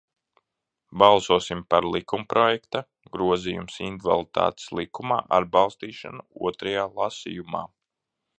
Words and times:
"Balsosim 1.01 1.59
par 1.73 1.87
likumprojekta 1.95 2.81
"Grozījums 3.17 3.77
Invaliditātes 3.89 4.73
likumā" 4.81 5.21
atbalstīšanu 5.41 6.27
otrajā 6.51 6.89
lasījumā!" 7.03 7.65